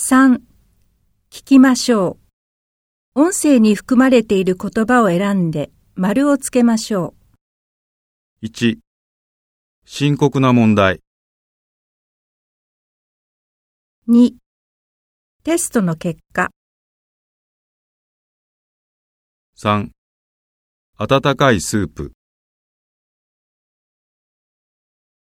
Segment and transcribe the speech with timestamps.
[0.00, 0.36] 3.
[1.28, 2.18] 聞きましょ
[3.16, 3.20] う。
[3.20, 7.14] 音声に含まれている言葉を選んで丸をつけましょ
[8.40, 8.78] う1、
[9.84, 11.00] 深刻な問題。
[14.08, 14.34] 2.
[15.42, 16.50] テストの結果。
[19.56, 19.88] 3、
[20.96, 22.12] 温かいスープ。